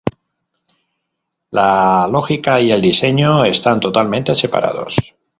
[1.51, 4.95] La lógica y el diseño están totalmente separados.